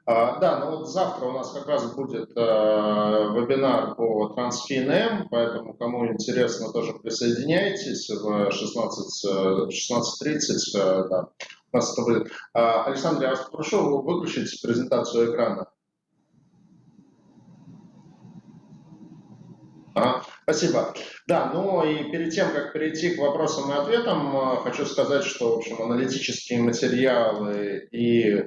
[0.06, 5.76] А, да, ну вот завтра у нас как раз будет э, вебинар по TransFinM, поэтому
[5.76, 9.72] кому интересно, тоже присоединяйтесь в 16.30.
[9.72, 11.30] 16 э, да.
[11.72, 12.32] нас это будет.
[12.54, 15.68] А, Александр, я вас попрошу выключить презентацию экрана.
[19.96, 20.22] А,
[20.54, 20.94] спасибо.
[21.28, 25.56] Да, ну и перед тем, как перейти к вопросам и ответам, а, хочу сказать, что,
[25.56, 28.44] в общем, аналитические материалы и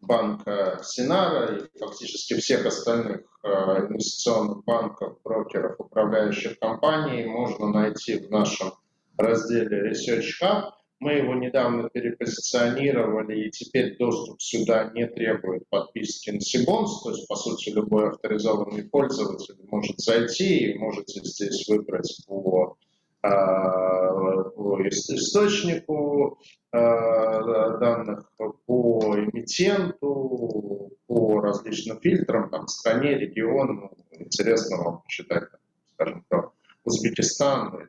[0.00, 8.30] банка Синара и фактически всех остальных э, инвестиционных банков, брокеров, управляющих компаний можно найти в
[8.30, 8.72] нашем
[9.16, 10.70] разделе Research Hub.
[11.02, 17.26] Мы его недавно перепозиционировали, и теперь доступ сюда не требует подписки на Сибонс, то есть,
[17.26, 22.76] по сути, любой авторизованный пользователь может зайти и можете здесь выбрать по,
[23.20, 26.38] по источнику
[26.72, 33.90] э, данных, по эмитенту, по различным фильтрам, там, стране, региону.
[34.12, 35.48] Интересно вам почитать,
[35.94, 36.52] скажем, про
[36.84, 37.81] Узбекистан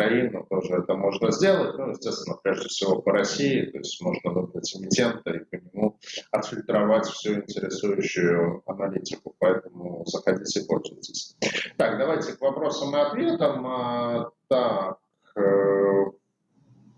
[0.00, 1.76] Украину тоже это можно сделать.
[1.76, 5.98] Ну, естественно, прежде всего по России, то есть можно выбрать эмитента и по нему
[6.30, 11.36] отфильтровать всю интересующую аналитику, поэтому заходите и пользуйтесь.
[11.76, 13.66] Так, давайте к вопросам и ответам.
[13.66, 14.98] А, так,
[15.36, 16.04] э,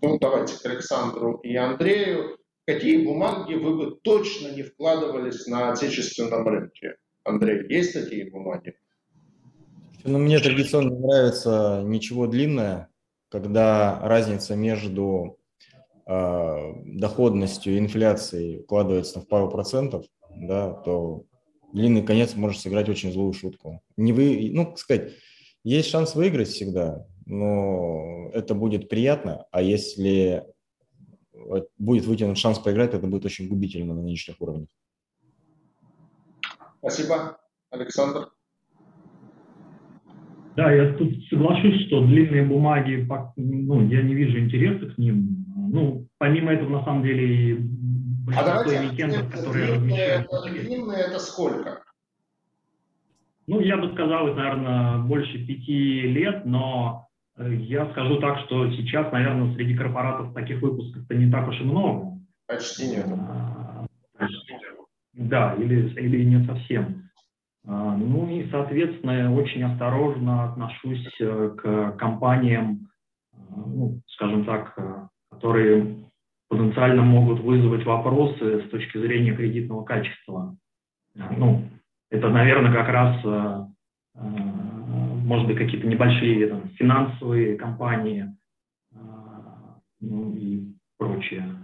[0.01, 2.37] ну, давайте к Александру и Андрею.
[2.65, 6.95] Какие бумаги вы бы точно не вкладывались на отечественном рынке?
[7.25, 8.75] Андрей, есть такие бумаги?
[10.05, 12.89] Ну, мне традиционно нравится ничего длинное,
[13.33, 15.39] когда разница между
[16.05, 21.23] э, доходностью и инфляцией укладывается в пару процентов, да, то
[21.73, 23.81] длинный конец может сыграть очень злую шутку.
[23.97, 25.13] Не вы, ну, сказать,
[25.63, 30.45] есть шанс выиграть всегда, но это будет приятно, а если
[31.79, 34.69] будет вытянут шанс проиграть, это будет очень губительно на нынешних уровнях.
[36.77, 37.39] Спасибо,
[37.71, 38.31] Александр.
[40.55, 45.45] Да, я тут соглашусь, что длинные бумаги, ну, я не вижу интереса к ним.
[45.71, 47.57] Ну, помимо этого, на самом деле,
[48.25, 50.27] большинство а эмитентов, которые длинные,
[50.61, 51.83] длинные это сколько?
[53.47, 58.71] Ну, я бы сказал, это, наверное, больше пяти лет, но э, я скажу так, что
[58.71, 62.19] сейчас, наверное, среди корпоратов таких выпусков-то не так уж и много.
[62.47, 63.05] Почти нет.
[63.09, 63.85] А,
[65.13, 67.02] да, или, или не совсем.
[67.65, 72.89] А, ну и, соответственно, очень осторожно отношусь э, к компаниям,
[73.31, 76.09] э, ну, скажем так, э, которые
[76.49, 80.55] потенциально могут вызвать вопросы с точки зрения кредитного качества.
[81.15, 81.63] Ну,
[82.11, 83.65] это, наверное, как раз,
[84.13, 88.35] может быть, какие-то небольшие там, финансовые компании
[89.99, 91.55] ну, и прочее.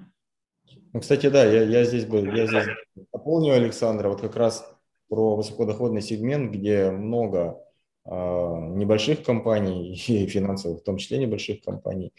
[0.92, 2.66] Ну, кстати, да, я, я здесь бы, я здесь
[3.14, 4.79] дополню Александра, вот как раз
[5.10, 7.60] про высокодоходный сегмент, где много
[8.06, 12.14] э, небольших компаний и финансовых, в том числе небольших компаний.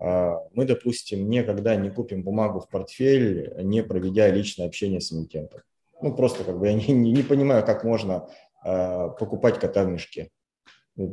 [0.00, 5.60] Э, мы, допустим, никогда не купим бумагу в портфель, не проведя личное общение с эмитентом.
[6.02, 8.28] Ну, просто как бы я не, не, не понимаю, как можно
[8.64, 10.30] э, покупать кота в мешке.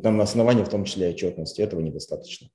[0.04, 2.50] Там на основании, в том числе, отчетности, этого недостаточно.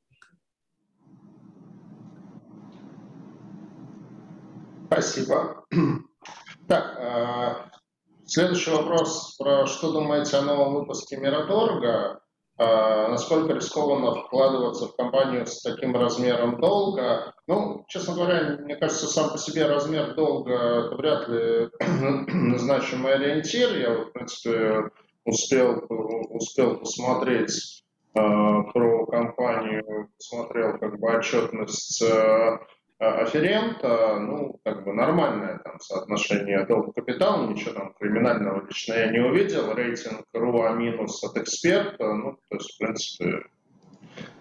[4.87, 5.65] Спасибо.
[6.67, 7.74] Так,
[8.27, 12.21] Следующий вопрос про что думаете о новом выпуске Миродорга?
[12.57, 17.35] А, насколько рискованно вкладываться в компанию с таким размером долга?
[17.47, 21.69] Ну, честно говоря, мне кажется, сам по себе размер долга это вряд ли
[22.59, 23.77] значимый ориентир.
[23.77, 24.91] Я, в принципе,
[25.27, 25.85] успел,
[26.31, 27.85] успел посмотреть
[28.15, 32.59] э, про компанию, посмотрел как бы отчетность э,
[32.99, 39.73] афферента, ну, как бы нормальное там соотношение долг-капитал, ничего там криминального лично я не увидел,
[39.75, 43.43] рейтинг РУА минус от эксперта, ну, то есть, в принципе,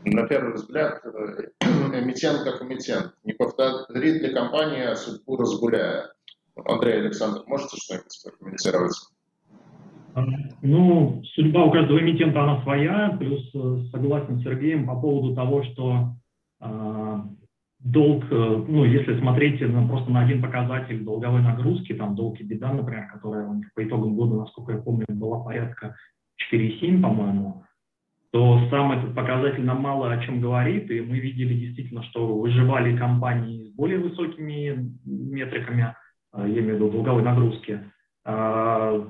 [0.05, 6.11] на первый взгляд, э, эмитент как эмитент, не повторит ли компания судьбу разгуляя?
[6.65, 8.93] Андрей Александр, можете что-нибудь прокомментировать?
[10.61, 15.63] Ну, судьба у каждого эмитента, она своя, плюс э, согласен с Сергеем по поводу того,
[15.63, 16.13] что
[16.59, 17.25] а,
[17.83, 22.43] долг, э, ну, если смотреть на, просто на один показатель долговой нагрузки, там долг и
[22.43, 25.95] беда, например, которая по итогам года, насколько я помню, была порядка
[26.51, 27.63] 4,7, по-моему,
[28.31, 32.97] то сам этот показатель нам мало о чем говорит, и мы видели действительно, что выживали
[32.97, 35.93] компании с более высокими метриками,
[36.33, 37.81] э, я имею в виду долговой нагрузки.
[38.25, 39.05] А,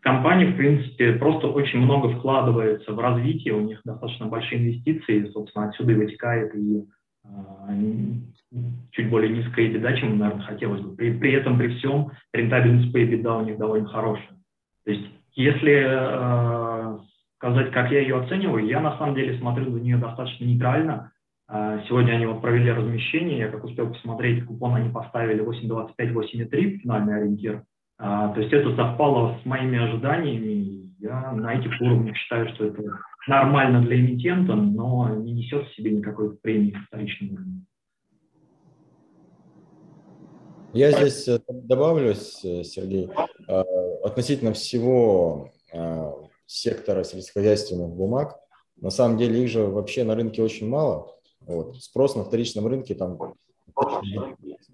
[0.00, 5.68] компания, в принципе, просто очень много вкладывается в развитие, у них достаточно большие инвестиции, собственно,
[5.68, 6.84] отсюда и вытекает и
[7.34, 7.72] а,
[8.92, 10.96] чуть более низкая EBITDA, чем, наверное, хотелось бы.
[10.96, 14.38] При, при этом, при всем, рентабельность по EBITDA у них довольно хорошая.
[14.84, 16.98] То есть, если э,
[17.36, 21.12] сказать, как я ее оцениваю, я на самом деле смотрю на нее достаточно нейтрально.
[21.48, 26.78] А, сегодня они вот провели размещение, я как успел посмотреть, купон они поставили 8.25, 8.3,
[26.78, 27.62] финальный ориентир.
[27.98, 30.92] А, то есть это совпало с моими ожиданиями.
[30.98, 32.82] Я на этих уровнях считаю, что это
[33.26, 37.66] нормально для эмитента, но не несет в себе никакой премии в вторичном уровне.
[40.72, 43.08] Я здесь э, добавлю, Сергей,
[43.48, 43.62] э,
[44.04, 46.12] относительно всего э,
[46.44, 48.38] сектора сельскохозяйственных бумаг,
[48.76, 51.16] на самом деле их же вообще на рынке очень мало.
[51.40, 51.76] Вот.
[51.76, 53.18] Спрос на вторичном рынке, там,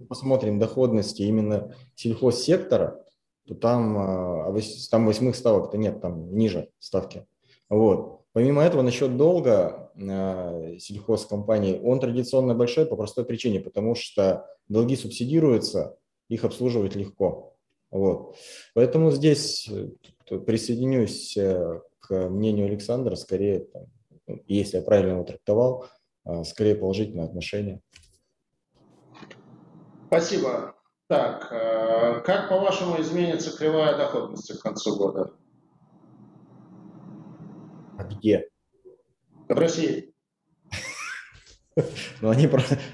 [0.08, 3.04] посмотрим доходности именно сельхозсектора,
[3.46, 4.54] то там,
[4.90, 7.26] там восьмых ставок-то нет, там ниже ставки.
[7.68, 8.22] Вот.
[8.32, 14.96] Помимо этого, насчет долга э, сельхозкомпаний, он традиционно большой по простой причине, потому что долги
[14.96, 15.96] субсидируются,
[16.28, 17.54] их обслуживать легко.
[17.90, 18.36] Вот.
[18.74, 23.66] Поэтому здесь э, присоединюсь э, к мнению Александра, скорее,
[24.26, 25.86] ну, если я правильно его трактовал,
[26.24, 27.82] э, скорее положительное отношение.
[30.06, 30.74] Спасибо.
[31.12, 35.30] Так, э, как по-вашему изменится кривая доходности к концу года?
[37.98, 38.48] А где?
[39.46, 40.14] В России.
[42.22, 42.48] Ну, они,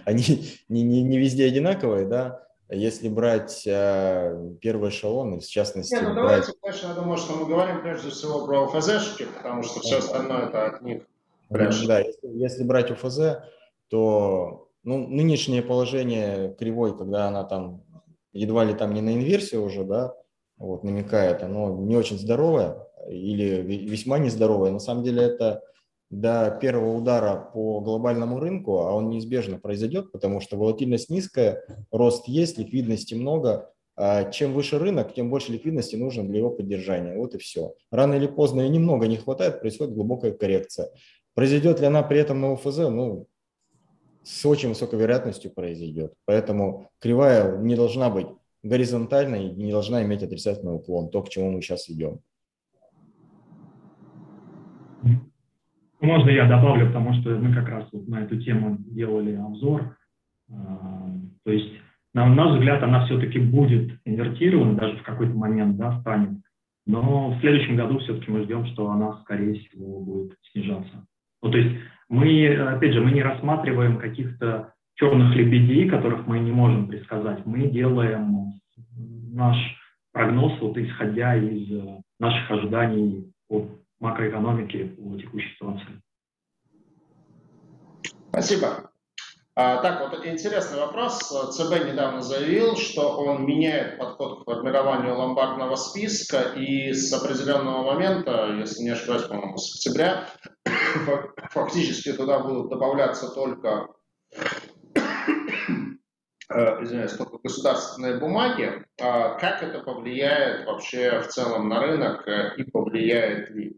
[0.05, 0.25] они
[0.69, 2.45] не, не, не везде одинаковые, да?
[2.69, 5.95] Если брать э, первый эшелон, в частности...
[5.95, 6.47] Не, ну брать...
[6.47, 10.47] давайте, конечно, я думаю, что мы говорим прежде всего про ОФЗшки, потому что все остальное
[10.47, 11.03] это от них.
[11.51, 11.87] Прежде.
[11.87, 13.43] Да, если, если брать ОФЗ,
[13.89, 17.83] то ну, нынешнее положение кривой, когда она там
[18.33, 20.14] едва ли там не на инверсию уже, да,
[20.57, 22.77] вот, намекает, оно не очень здоровое
[23.09, 24.71] или весьма нездоровое.
[24.71, 25.62] На самом деле это
[26.11, 32.29] до первого удара по глобальному рынку, а он неизбежно произойдет, потому что волатильность низкая, рост
[32.29, 33.71] есть, ликвидности много.
[34.01, 37.17] А чем выше рынок, тем больше ликвидности нужно для его поддержания.
[37.17, 37.75] Вот и все.
[37.91, 40.88] Рано или поздно и немного не хватает, происходит глубокая коррекция.
[41.35, 42.79] Произойдет ли она при этом на ОФЗ?
[42.79, 43.27] Ну,
[44.29, 46.12] с очень высокой вероятностью произойдет.
[46.27, 48.27] Поэтому кривая не должна быть
[48.62, 52.19] горизонтальной и не должна иметь отрицательный уклон, то, к чему мы сейчас идем.
[56.01, 59.97] Можно я добавлю, потому что мы как раз вот на эту тему делали обзор.
[60.51, 61.11] А,
[61.45, 61.73] то есть,
[62.12, 66.43] на наш взгляд, она все-таки будет инвертирована, даже в какой-то момент да, станет.
[66.87, 71.07] Но в следующем году все-таки мы ждем, что она, скорее всего, будет снижаться.
[71.43, 71.77] Ну, то есть
[72.09, 77.44] мы, опять же, мы не рассматриваем каких-то черных лебедей, которых мы не можем предсказать.
[77.47, 78.61] Мы делаем
[79.33, 79.57] наш
[80.12, 81.68] прогноз, вот исходя из
[82.18, 83.68] наших ожиданий от
[84.01, 86.01] макроэкономики по текущей ситуации.
[88.31, 88.90] Спасибо.
[89.61, 91.18] А, так, вот интересный вопрос.
[91.18, 98.55] ЦБ недавно заявил, что он меняет подход к формированию ломбардного списка и с определенного момента,
[98.57, 100.29] если не ошибаюсь, по-моему, с октября,
[101.51, 103.88] фактически туда будут добавляться только
[106.51, 108.85] э, извиняюсь, только государственные бумаги.
[109.01, 113.77] А как это повлияет вообще в целом на рынок э, и повлияет ли?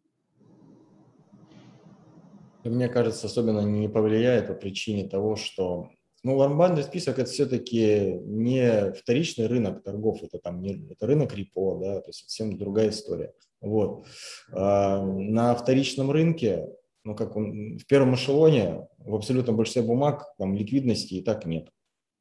[2.65, 5.89] Мне кажется, особенно не повлияет по причине того, что
[6.23, 11.79] ну, ломбардный список это все-таки не вторичный рынок торгов, это там не это рынок репо,
[11.81, 13.33] да, то есть совсем другая история.
[13.63, 14.05] Вот.
[14.53, 16.69] А на вторичном рынке,
[17.05, 21.69] ну как он, в первом эшелоне в абсолютном большинстве бумаг там ликвидности и так нет.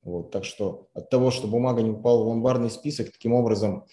[0.01, 0.31] Вот.
[0.31, 3.85] Так что от того, что бумага не упала в ломбардный список, таким образом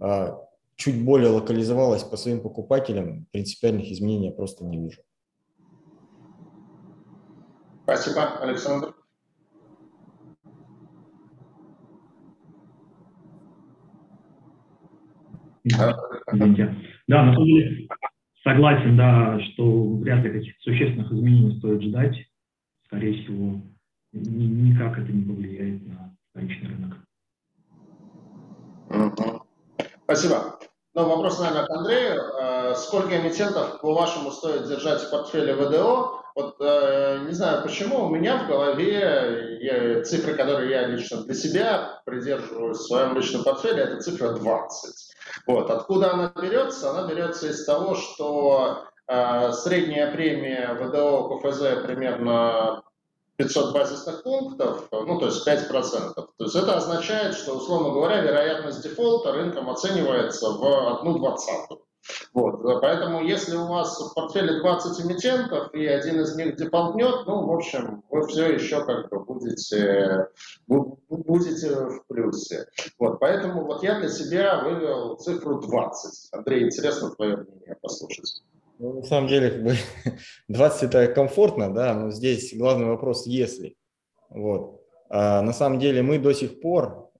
[0.00, 0.38] а,
[0.76, 5.02] чуть более локализовалась по своим покупателям, принципиальных изменений я просто не вижу.
[7.84, 8.94] Спасибо, Александр.
[15.64, 17.88] Да, на самом деле
[18.42, 22.16] согласен, да, что вряд ли каких-то существенных изменений стоит ждать.
[22.86, 23.60] Скорее всего,
[24.12, 26.96] ни, никак это не повлияет на вторичный рынок.
[30.04, 30.58] Спасибо.
[30.94, 32.20] Ну, вопрос, наверное, к Андрею.
[32.20, 36.22] Э, сколько эмитентов, по-вашему, стоит держать в портфеле ВДО?
[36.34, 41.34] Вот э, не знаю почему, у меня в голове я, цифры, которые я лично для
[41.34, 45.11] себя придерживаю в своем личном портфеле, это цифра 20.
[45.46, 45.70] Вот.
[45.70, 46.90] Откуда она берется?
[46.90, 52.82] Она берется из того, что э, средняя премия ВДО КФЗ примерно
[53.36, 56.14] 500 базисных пунктов, ну то есть 5%.
[56.14, 61.80] То есть это означает, что, условно говоря, вероятность дефолта рынком оценивается в одну двадцатую.
[62.32, 62.62] Вот.
[62.80, 67.52] Поэтому если у вас в портфеле 20 эмитентов и один из них дефолтнет, ну, в
[67.52, 70.28] общем, вы все еще как бы будете,
[70.66, 72.66] будете в плюсе.
[72.98, 73.20] Вот.
[73.20, 76.28] Поэтому вот я для себя вывел цифру 20.
[76.32, 78.42] Андрей, интересно твое мнение послушать.
[78.78, 79.74] Ну, на самом деле, как бы
[80.48, 83.76] 20 это комфортно, да, но здесь главный вопрос, если.
[84.28, 84.80] Вот.
[85.08, 87.12] А на самом деле мы до сих пор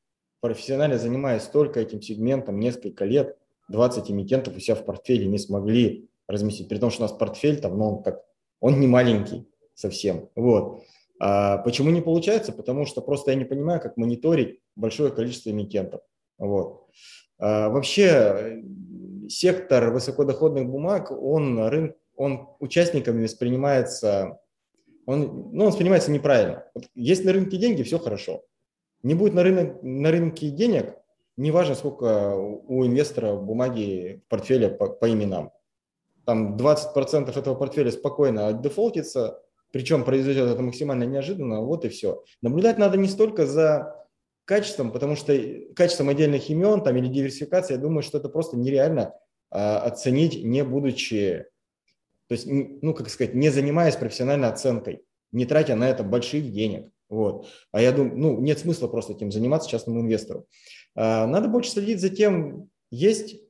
[0.42, 3.38] профессионально занимаясь только этим сегментом несколько лет,
[3.72, 7.60] 20 эмитентов у себя в портфеле не смогли разместить, при том, что у нас портфель
[7.60, 8.22] там, ну, он, как,
[8.60, 10.28] он не маленький совсем.
[10.36, 10.84] Вот.
[11.18, 12.52] А почему не получается?
[12.52, 16.02] Потому что просто я не понимаю, как мониторить большое количество эмитентов.
[16.38, 16.86] Вот.
[17.38, 18.62] А вообще
[19.28, 24.40] сектор высокодоходных бумаг, он, рынок, он участниками воспринимается,
[25.06, 26.64] он, ну, он воспринимается неправильно.
[26.74, 28.44] Вот есть на рынке деньги, все хорошо.
[29.02, 30.96] Не будет на, рынок, на рынке денег,
[31.36, 35.52] неважно, сколько у инвестора бумаги в портфеле по, по именам.
[36.24, 42.22] Там 20% этого портфеля спокойно отдефолтится, причем произойдет это максимально неожиданно, вот и все.
[42.42, 44.06] Наблюдать надо не столько за
[44.44, 45.36] качеством, потому что
[45.74, 49.14] качеством отдельных имен там, или диверсификация, я думаю, что это просто нереально
[49.50, 51.46] а, оценить, не будучи,
[52.28, 55.02] то есть, ну, как сказать, не занимаясь профессиональной оценкой,
[55.32, 56.90] не тратя на это больших денег.
[57.08, 57.46] Вот.
[57.72, 60.46] А я думаю, ну, нет смысла просто этим заниматься частному инвестору.
[60.94, 63.40] А, надо больше следить за тем, есть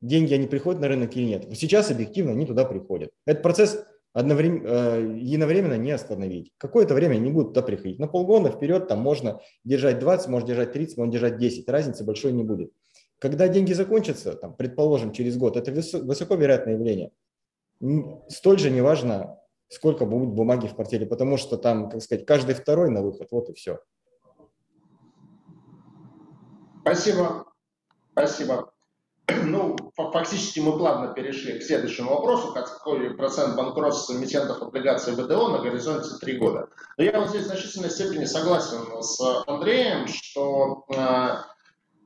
[0.00, 1.46] деньги, они приходят на рынок или нет.
[1.56, 3.10] Сейчас объективно они туда приходят.
[3.26, 6.52] Этот процесс одновременно, э, единовременно не остановить.
[6.58, 7.98] Какое-то время они будут туда приходить.
[7.98, 11.68] На полгода вперед там можно держать 20, можно держать 30, можно держать 10.
[11.68, 12.72] Разницы большой не будет.
[13.18, 17.10] Когда деньги закончатся, там, предположим, через год, это высоко вероятное явление.
[18.28, 19.38] Столь же неважно,
[19.68, 23.50] сколько будет бумаги в портфеле, потому что там, как сказать, каждый второй на выход, вот
[23.50, 23.80] и все.
[26.88, 27.44] Спасибо.
[28.12, 28.72] Спасибо.
[29.44, 35.58] Ну, фактически мы плавно перешли к следующему вопросу, какой процент банкротства эмитентов облигаций ВДО на
[35.58, 36.68] горизонте три года.
[36.96, 41.36] Но я вот здесь в значительной степени согласен с Андреем, что э,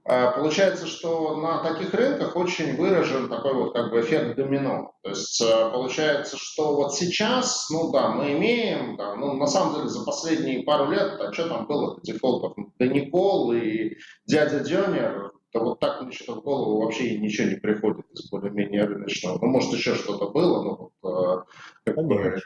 [0.04, 4.94] получается, что на таких рынках очень выражен такой вот как бы эффект домино.
[5.02, 9.76] То есть а, получается, что вот сейчас, ну да, мы имеем, да, ну на самом
[9.76, 13.96] деле за последние пару лет, а что там было, дефолтов, да Никол и
[14.26, 18.84] дядя Дёнер, то вот так мне что-то в голову вообще ничего не приходит из более-менее
[18.84, 19.38] рыночного.
[19.40, 21.46] Ну, может, еще что-то было, но вот,
[21.84, 22.40] как По бы...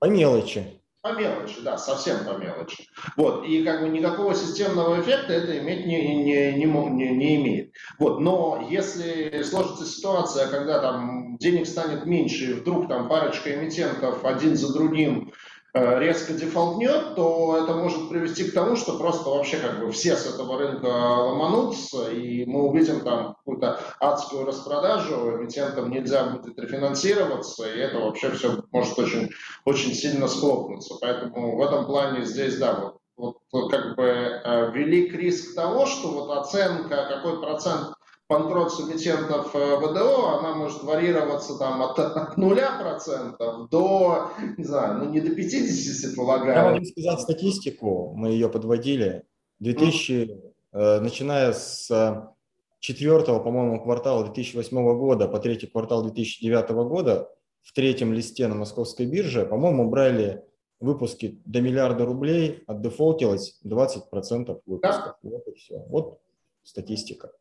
[0.00, 0.79] По мелочи.
[1.02, 2.86] По мелочи, да, совсем по мелочи.
[3.16, 7.72] Вот, и как бы никакого системного эффекта это иметь не, не, не, не, не имеет.
[7.98, 14.26] Вот, но если сложится ситуация, когда там денег станет меньше, и вдруг там парочка эмитентов
[14.26, 15.32] один за другим
[15.72, 20.26] резко дефолтнет, то это может привести к тому, что просто вообще как бы все с
[20.26, 27.78] этого рынка ломанутся, и мы увидим там какую-то адскую распродажу, эмитентам нельзя будет рефинансироваться, и
[27.78, 29.30] это вообще все может очень,
[29.64, 30.96] очень сильно схлопнуться.
[31.00, 36.08] Поэтому в этом плане здесь, да, вот, вот как бы э, велик риск того, что
[36.08, 37.94] вот оценка, какой процент
[38.30, 45.10] банкрот эмитентов э, ВДО, она может варьироваться там от, от 0% до, не знаю, ну
[45.10, 46.54] не до 50, если полагаю.
[46.54, 49.24] Я могу сказать статистику, мы ее подводили.
[49.58, 50.52] 2000, mm.
[50.72, 51.90] э, начиная с
[52.78, 57.28] четвертого, по-моему, квартала 2008 года по третий квартал 2009 года
[57.62, 60.44] в третьем листе на московской бирже, по-моему, брали
[60.78, 65.16] выпуски до миллиарда рублей, отдефолтилось 20% выпусков.
[65.22, 65.30] Да.
[65.30, 65.84] Вот и все.
[65.88, 66.20] Вот
[66.62, 67.32] статистика.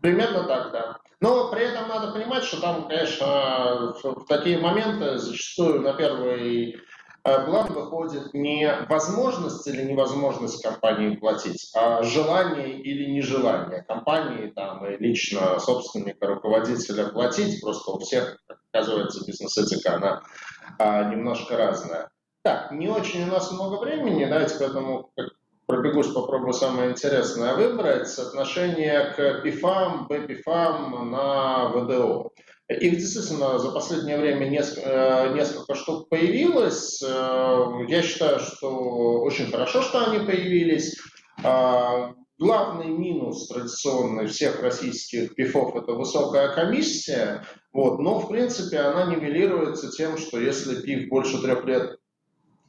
[0.00, 0.98] Примерно так, да.
[1.20, 6.76] Но при этом надо понимать, что там, конечно, в такие моменты зачастую на первый
[7.24, 14.86] э, план выходит не возможность или невозможность компании платить, а желание или нежелание компании там,
[14.86, 17.62] и лично собственника, руководителя платить.
[17.62, 18.38] Просто у всех,
[18.70, 20.22] оказывается, бизнес-этика, она
[20.78, 22.10] а, немножко разная.
[22.42, 25.10] Так, не очень у нас много времени, давайте поэтому
[25.66, 32.30] пробегусь, попробую самое интересное выбрать, соотношение к ПИФАМ, БПИФАМ на ВДО.
[32.68, 37.00] Их действительно за последнее время несколько, э, несколько штук появилось.
[37.02, 40.96] Э, я считаю, что очень хорошо, что они появились.
[41.44, 49.14] А, главный минус традиционный всех российских ПИФов– это высокая комиссия, вот, но в принципе она
[49.14, 51.98] нивелируется тем, что если ПИФ больше трех лет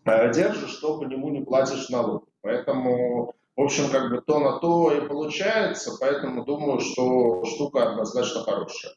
[0.05, 2.26] э, держишь, то по нему не платишь налог.
[2.47, 8.41] Поэтому, в общем, как бы то на то и получается, поэтому думаю, что штука однозначно
[8.43, 8.93] хорошая.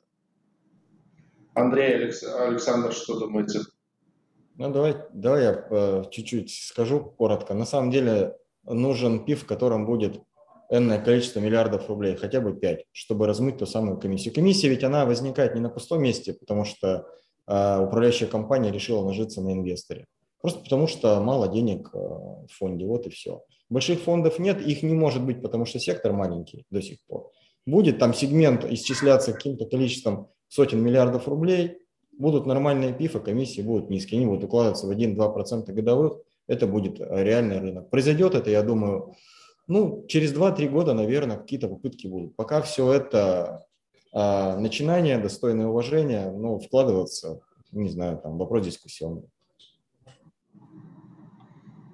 [1.54, 2.22] Андрей, Алекс...
[2.22, 3.58] Александр, что думаете?
[4.54, 7.54] Ну, давай, давай я э, чуть-чуть скажу коротко.
[7.54, 10.22] На самом деле нужен пив, в котором будет
[10.70, 14.32] энное количество миллиардов рублей, хотя бы 5, чтобы размыть ту самую комиссию.
[14.32, 17.08] Комиссия ведь она возникает не на пустом месте, потому что
[17.48, 20.06] э, управляющая компания решила нажиться на инвесторе.
[20.40, 23.42] Просто потому что мало денег э, в фонде, вот и все.
[23.68, 27.30] Больших фондов нет, их не может быть, потому что сектор маленький до сих пор.
[27.66, 31.78] Будет там сегмент исчисляться каким-то количеством сотен миллиардов рублей,
[32.18, 37.00] будут нормальные ПИФ, а комиссии будут низкие, они будут укладываться в 1-2% годовых, это будет
[37.00, 37.90] реальный рынок.
[37.90, 39.14] Произойдет это, я думаю,
[39.68, 42.34] ну, через 2-3 года, наверное, какие-то попытки будут.
[42.34, 43.66] Пока все это
[44.12, 49.28] а, начинание, достойное уважения, ну, вкладываться, не знаю, там, вопрос дискуссионный.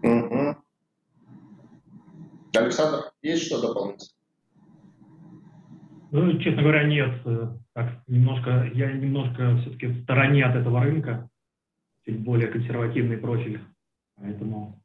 [0.02, 0.56] Угу.
[2.56, 4.14] Александр, есть что дополнить?
[6.10, 7.20] Ну, честно говоря, нет.
[7.74, 11.28] Так, немножко, я немножко все-таки в стороне от этого рынка,
[12.04, 13.60] чуть более консервативный профиль,
[14.16, 14.80] поэтому...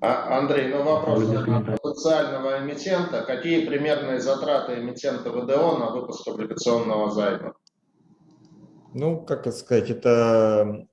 [0.00, 3.24] А, Андрей, ну вопрос для потенциального эмитента.
[3.24, 7.54] Какие примерные затраты эмитента ВДО на выпуск облигационного займа?
[8.94, 10.86] Ну, как сказать, это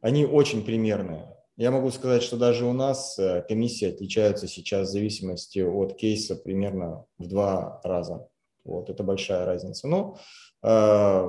[0.00, 1.31] они очень примерные.
[1.62, 6.34] Я могу сказать, что даже у нас э, комиссии отличаются сейчас в зависимости от кейса
[6.34, 8.26] примерно в два раза.
[8.64, 9.86] Вот, это большая разница.
[9.86, 10.16] Но
[10.64, 11.24] э,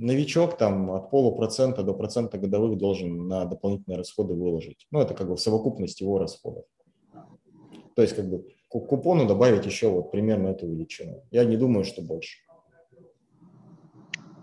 [0.00, 4.88] новичок там от полупроцента до процента годовых должен на дополнительные расходы выложить.
[4.90, 6.64] Ну, это как бы в совокупности его расходов.
[7.94, 11.22] То есть как бы к купону добавить еще вот примерно эту величину.
[11.30, 12.38] Я не думаю, что больше.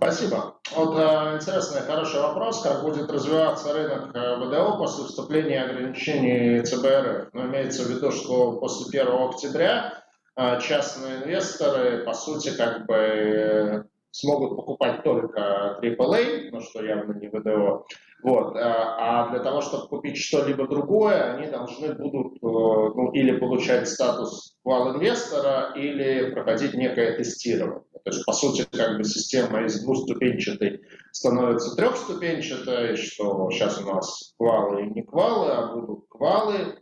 [0.02, 0.56] Спасибо.
[0.74, 7.34] Вот э, интересный, хороший вопрос, как будет развиваться рынок э, ВДО после вступления ограничений ЦБРФ.
[7.34, 10.02] Но имеется в виду, что после 1 октября
[10.38, 17.28] э, частные инвесторы, по сути, как бы смогут покупать только AAA, ну что явно не
[17.28, 17.86] ВДО,
[18.22, 18.56] вот.
[18.56, 25.74] А для того, чтобы купить что-либо другое, они должны будут ну, или получать статус вал-инвестора,
[25.76, 27.84] или проходить некое тестирование.
[28.04, 34.34] То есть, по сути, как бы система из двуступенчатой становится трехступенчатой, что сейчас у нас
[34.38, 36.78] квалы и не квалы, а будут квалы,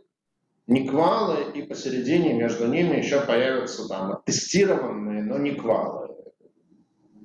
[0.66, 6.08] не квалы, и посередине между ними еще появятся там тестированные, но не квалы.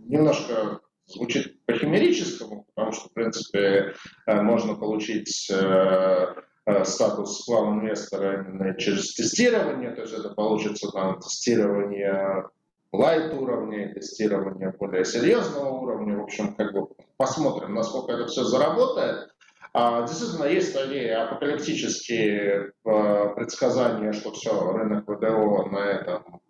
[0.06, 3.94] Немножко звучит по-химерическому, потому что, в принципе,
[4.26, 10.90] э, можно получить э, э, статус квал инвестора именно через тестирование, то есть это получится
[10.92, 12.46] там тестирование
[12.92, 16.18] лайт уровня, тестирование более серьезного уровня.
[16.18, 19.30] В общем, как бы посмотрим, насколько это все заработает.
[19.76, 26.43] А, действительно, есть такие апокалиптические предсказания, что все, рынок ВДО на этом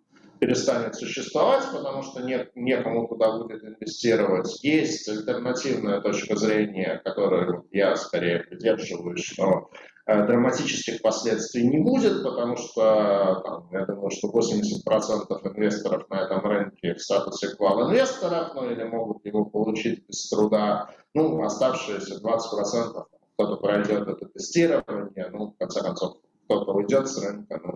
[0.46, 4.62] перестанет существовать, потому что нет, некому туда будет инвестировать.
[4.62, 9.70] Есть альтернативная точка зрения, которую я скорее придерживаюсь, что
[10.06, 16.40] Э, драматических последствий не будет, потому что там, я думаю, что 80% инвесторов на этом
[16.44, 23.04] рынке в статусе квал-инвесторов, ну или могут его получить без труда, ну, оставшиеся 20%
[23.36, 27.73] кто-то пройдет это тестирование, ну, в конце концов, кто-то уйдет с рынка, ну,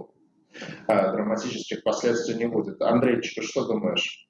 [0.88, 2.80] драматических последствий не будет.
[2.82, 4.28] Андрейчик, что думаешь?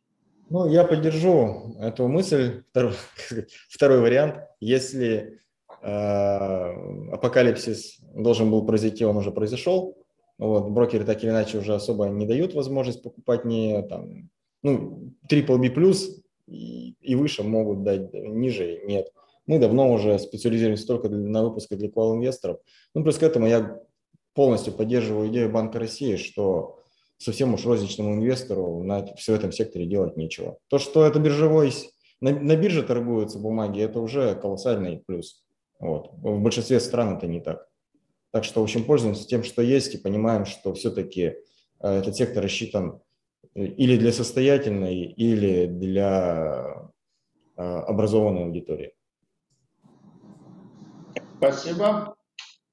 [0.50, 2.62] Ну, я поддержу эту мысль.
[2.70, 2.94] Второй,
[3.68, 4.36] второй вариант.
[4.60, 5.38] Если
[5.80, 6.72] Э,
[7.12, 9.96] апокалипсис должен был произойти, он уже произошел.
[10.38, 14.30] Вот, брокеры так или иначе уже особо не дают возможность покупать не там,
[14.62, 19.12] ну, triple B плюс и, и выше могут дать, ниже нет.
[19.46, 22.58] Мы давно уже специализируемся только на выпуске для квал-инвесторов.
[22.94, 23.80] Ну, плюс к этому я
[24.38, 26.84] полностью поддерживаю идею Банка России, что
[27.16, 30.58] совсем уж розничному инвестору на все этом секторе делать нечего.
[30.68, 31.72] То, что это биржевой,
[32.20, 35.44] на, на бирже торгуются бумаги, это уже колоссальный плюс.
[35.80, 36.12] Вот.
[36.12, 37.66] В большинстве стран это не так.
[38.30, 41.34] Так что, в общем, пользуемся тем, что есть, и понимаем, что все-таки э,
[41.80, 43.00] этот сектор рассчитан
[43.56, 46.92] э, или для состоятельной, или для
[47.56, 48.92] э, образованной аудитории.
[51.38, 52.14] Спасибо.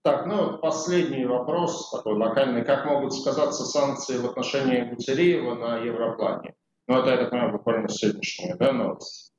[0.06, 2.64] Так, ну, последний вопрос такой локальный.
[2.64, 6.54] Как могут сказаться санкции в отношении Гутереева на Европлане?
[6.88, 9.34] Ну, это, я так понимаю, буквально сегодняшняя да, новость.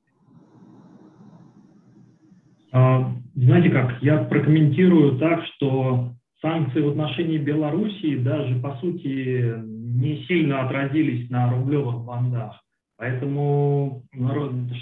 [2.73, 6.09] А, знаете как, я прокомментирую так, что
[6.43, 12.61] санкции в отношении Белоруссии даже, по сути, не сильно отразились на рублевых бандах.
[12.97, 14.03] Поэтому,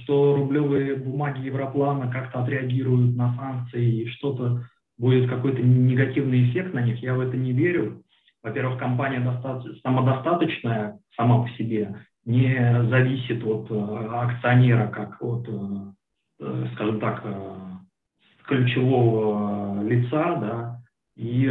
[0.03, 4.62] что рублевые бумаги Европлана как-то отреагируют на санкции и что-то
[4.99, 8.03] будет какой-то негативный эффект на них, я в это не верю.
[8.42, 9.22] Во-первых, компания
[9.82, 15.53] самодостаточная сама по себе, не зависит от э, акционера, как от, э,
[16.40, 17.24] э, скажем так,
[18.47, 20.80] ключевого лица, да,
[21.16, 21.51] и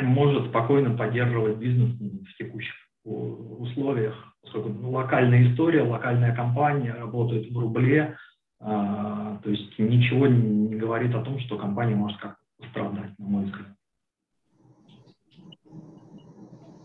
[0.00, 8.16] может спокойно поддерживать бизнес в текущих условиях, поскольку локальная история, локальная компания работает в рубле,
[8.60, 13.44] а, то есть ничего не говорит о том, что компания может как-то пострадать, на мой
[13.44, 13.68] взгляд.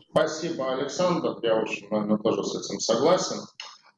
[0.09, 1.39] Спасибо, Александр.
[1.41, 3.37] Я, общем, наверное, тоже с этим согласен.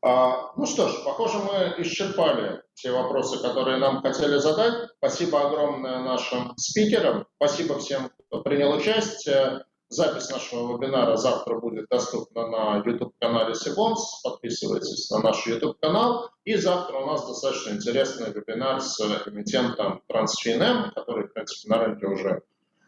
[0.01, 4.89] А, ну что ж, похоже, мы исчерпали все вопросы, которые нам хотели задать.
[4.97, 7.25] Спасибо огромное нашим спикерам.
[7.35, 9.65] Спасибо всем, кто принял участие.
[9.89, 14.21] Запись нашего вебинара завтра будет доступна на YouTube-канале Сибонс.
[14.23, 16.31] Подписывайтесь на наш YouTube-канал.
[16.43, 22.07] И завтра у нас достаточно интересный вебинар с эмитентом TransFinM, который, в принципе, на рынке
[22.07, 22.41] уже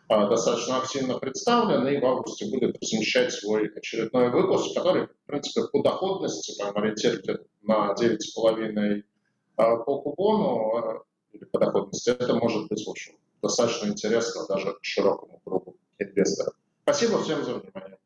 [0.09, 5.67] а, достаточно активно представлен, и в августе будет размещать свой очередной выпуск, который, в принципе,
[5.71, 9.03] по доходности там, ориентируется на 9,5
[9.57, 12.09] а, по купону а, или по доходности.
[12.09, 16.55] Это может быть, в общем, достаточно интересно даже широкому кругу инвесторов.
[16.87, 17.97] Спасибо всем за внимание.